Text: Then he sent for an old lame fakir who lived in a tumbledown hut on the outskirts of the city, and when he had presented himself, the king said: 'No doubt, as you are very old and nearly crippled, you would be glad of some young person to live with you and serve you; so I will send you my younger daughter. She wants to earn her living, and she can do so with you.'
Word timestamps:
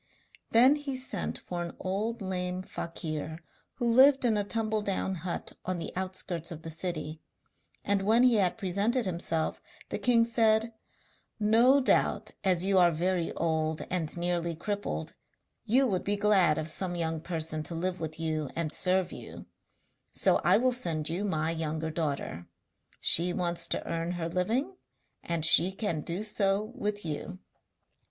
Then 0.49 0.77
he 0.77 0.95
sent 0.95 1.37
for 1.37 1.61
an 1.61 1.75
old 1.79 2.23
lame 2.23 2.63
fakir 2.63 3.37
who 3.75 3.85
lived 3.85 4.25
in 4.25 4.35
a 4.35 4.43
tumbledown 4.43 5.17
hut 5.17 5.53
on 5.63 5.77
the 5.77 5.93
outskirts 5.95 6.49
of 6.49 6.63
the 6.63 6.71
city, 6.71 7.21
and 7.85 8.01
when 8.01 8.23
he 8.23 8.37
had 8.37 8.57
presented 8.57 9.05
himself, 9.05 9.61
the 9.89 9.99
king 9.99 10.25
said: 10.25 10.73
'No 11.39 11.79
doubt, 11.79 12.31
as 12.43 12.65
you 12.65 12.79
are 12.79 12.89
very 12.89 13.31
old 13.33 13.83
and 13.91 14.17
nearly 14.17 14.55
crippled, 14.55 15.13
you 15.65 15.85
would 15.85 16.03
be 16.03 16.17
glad 16.17 16.57
of 16.57 16.67
some 16.67 16.95
young 16.95 17.21
person 17.21 17.61
to 17.61 17.75
live 17.75 17.99
with 17.99 18.19
you 18.19 18.49
and 18.55 18.71
serve 18.71 19.11
you; 19.11 19.45
so 20.11 20.37
I 20.37 20.57
will 20.57 20.73
send 20.73 21.09
you 21.09 21.23
my 21.23 21.51
younger 21.51 21.91
daughter. 21.91 22.47
She 23.01 23.33
wants 23.33 23.67
to 23.67 23.87
earn 23.87 24.13
her 24.13 24.27
living, 24.27 24.77
and 25.21 25.45
she 25.45 25.71
can 25.71 26.01
do 26.01 26.23
so 26.23 26.71
with 26.75 27.05
you.' 27.05 27.37